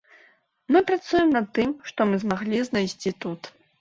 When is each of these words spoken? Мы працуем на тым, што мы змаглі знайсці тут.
Мы 0.75 0.79
працуем 0.91 1.29
на 1.37 1.41
тым, 1.57 1.75
што 1.91 1.99
мы 2.13 2.21
змаглі 2.25 2.63
знайсці 2.71 3.15
тут. 3.27 3.41